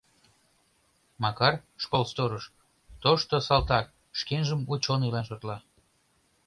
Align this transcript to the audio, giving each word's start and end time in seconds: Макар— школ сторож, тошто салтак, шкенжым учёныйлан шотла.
Макар— 1.23 1.53
школ 1.83 2.03
сторож, 2.11 2.43
тошто 3.01 3.35
салтак, 3.47 3.85
шкенжым 4.19 4.61
учёныйлан 4.73 5.25
шотла. 5.29 5.57